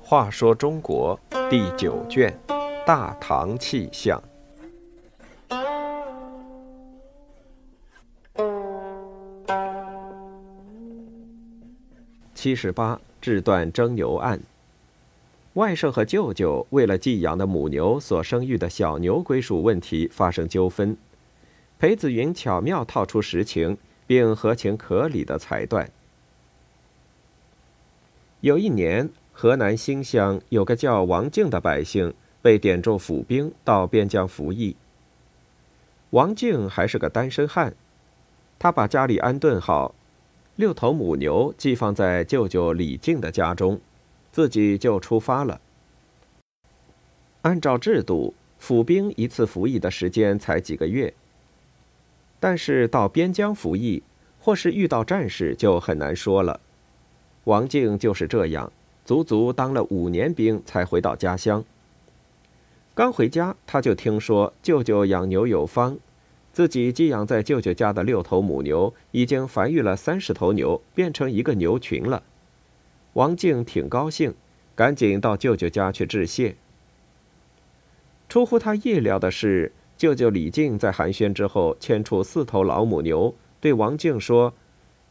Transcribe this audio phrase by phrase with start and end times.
[0.00, 2.34] 话说中国第九卷
[2.86, 4.18] 《大唐气象》
[12.34, 14.40] 七十八，制断征牛案。
[15.52, 20.96] 外甥和舅舅为了寄养的母牛所生育的小牛归属问题发生纠纷，
[21.78, 25.90] 裴子云巧妙套出实情，并合情合理的裁断。
[28.40, 29.10] 有一年。
[29.40, 34.74] 河南新乡有个叫王静的百姓，被点中府兵到边疆服役。
[36.10, 37.72] 王静还是个单身汉，
[38.58, 39.94] 他把家里安顿好，
[40.56, 43.80] 六头母牛寄放在舅舅李静的家中，
[44.32, 45.60] 自己就出发了。
[47.42, 51.14] 按照制度，府兵一次服役的时间才几个月，
[52.40, 54.02] 但是到边疆服役，
[54.40, 56.60] 或是遇到战事，就很难说了。
[57.44, 58.72] 王静就是这样。
[59.04, 61.64] 足足当了五年兵才回到家乡。
[62.94, 65.96] 刚回家，他就听说舅舅养牛有方，
[66.52, 72.22] 自己寄养在舅舅家的六头母牛已经繁育了三十头牛，变成一个牛群了。
[73.14, 74.34] 王静挺高兴，
[74.74, 76.56] 赶紧到舅舅家去致谢。
[78.28, 84.54] 出乎他意料的是，舅舅李靖在寒暄之后牵出四头老母牛，对王静说：“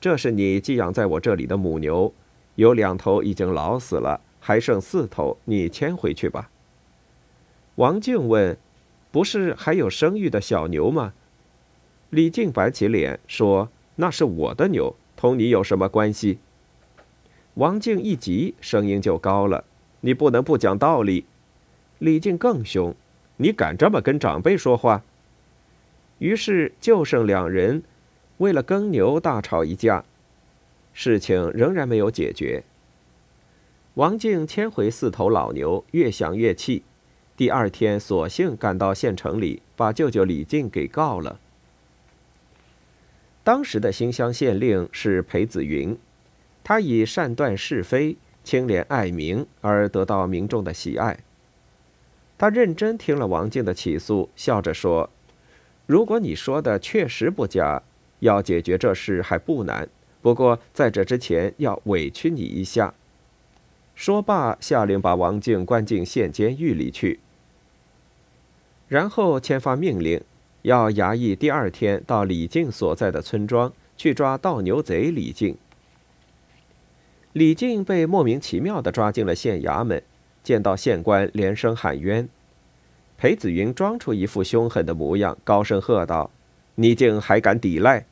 [0.00, 2.14] 这是你寄养在我这里的母牛。”
[2.54, 6.48] 有两头已经老死了，还剩四头，你牵回去吧。
[7.74, 8.56] 王静问
[9.10, 11.12] ：“不是还有生育的小牛吗？”
[12.10, 16.38] 李靖板起脸说：“那是我的牛，同你有什么关系？”
[17.54, 19.64] 王静一急，声音就高了
[20.00, 21.24] ：“你不能不讲道理！”
[21.98, 22.94] 李靖更凶
[23.36, 25.02] ：“你敢这么跟长辈说话？”
[26.18, 27.82] 于是就剩两人，
[28.38, 30.04] 为了耕牛大吵一架。
[30.94, 32.64] 事情仍然没有解决。
[33.94, 36.82] 王静牵回四头老牛，越想越气，
[37.36, 41.38] 第二天索性赶到县城里，把舅舅李靖给告了。
[43.44, 45.96] 当时的新乡县令是裴子云，
[46.64, 51.18] 他以善断是非、清廉爱民而得到民众的喜爱。
[52.38, 55.10] 他认真听了王静的起诉，笑着说
[55.86, 57.82] ：“如果你说的确实不假，
[58.20, 59.88] 要解决这事还不难。”
[60.20, 62.92] 不过，在这之前要委屈你一下。
[63.94, 67.20] 说罢，下令把王静关进县监狱里去，
[68.88, 70.20] 然后签发命令，
[70.62, 75.56] 要衙役第二天到李靖所在的村庄去抓盗牛贼李靖。
[77.32, 80.02] 李靖被莫名其妙地抓进了县衙门，
[80.46, 82.28] 见到县官，连声喊冤。
[83.18, 86.30] 裴子云装出一副凶狠的模样，高声喝道
[86.76, 88.06] ：“你竟还敢抵赖！”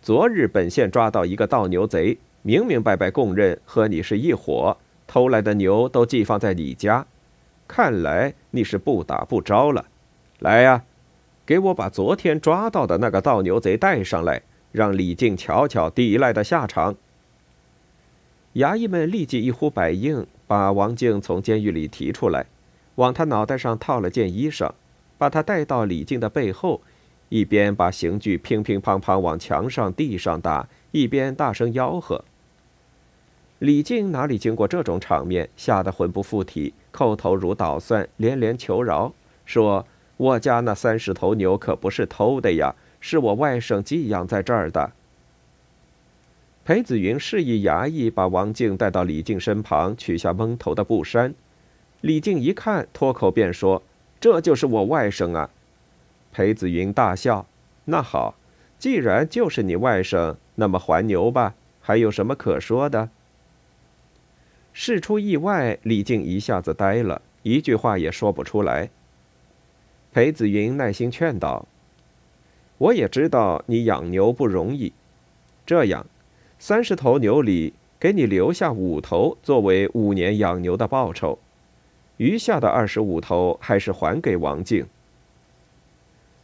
[0.00, 7.04] 昨日本县抓到一个盗牛贼，明明白白供认和你是一伙，偷来的牛都寄放在你家，
[7.68, 9.84] 看来你是不打不招了。
[10.38, 10.84] 来呀，
[11.44, 14.40] 给我把昨天抓到的那个盗牛贼带上来，
[14.72, 16.96] 让李靖瞧瞧抵赖的下场。
[18.56, 22.46] 衙役们立即一呼百应，把王静从监狱里提出来，
[22.94, 24.70] 往他脑袋上套了件衣裳，
[25.18, 26.80] 把他带到李靖的背后。
[27.28, 32.24] 一边把刑具乒乒乓乓往墙上、地上打，一边大声吆喝。
[33.58, 39.12] 李靖哪里经过这种场面，吓得魂不附体，叩头如捣蒜，连连求饶，
[39.44, 39.86] 说
[40.16, 44.92] ：“我家那三十头牛可不是偷的呀，是我外甥寄养在这儿的。”
[46.66, 51.32] 裴子云示意衙役把王静带到李靖身旁，取下蒙头的布衫。
[52.00, 53.84] 李靖一看，脱口便说
[54.18, 55.48] ：“这就是我外甥啊。”
[56.34, 57.46] 裴子云大笑
[57.86, 58.34] ：“那好，
[58.80, 63.10] 既然就是你外甥，那么还牛吧，还有什么可说的？”
[64.74, 68.90] 事出意外，李靖一下子呆了，一句话也说不出来。
[70.12, 71.68] 裴子云耐心劝道
[72.78, 74.92] ：“我也知道你养牛不容易，
[75.64, 76.04] 这样，
[76.58, 81.38] 三十头牛里给你留下五头作为五年养牛的报酬，
[82.16, 84.86] 余下的二十五头还是还给王静。”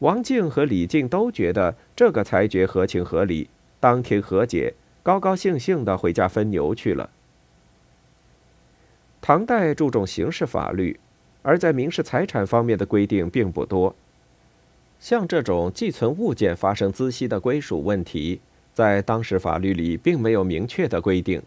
[0.00, 3.48] 王静和李静都觉得这个裁决合情合理，
[3.80, 7.10] 当庭和解，高高兴兴的回家分牛去了。
[9.20, 11.00] 唐代注重刑事法律，
[11.42, 13.94] 而在民事财产方面的规定并不多。
[15.00, 18.40] 像这种寄存物件发生孳息的归属问题，
[18.78, 21.42] 在当时法律里并没有明确的规定，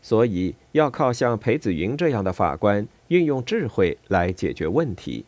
[0.00, 5.24] 所以要靠像裴子云这样的法官运用智慧来解决问题。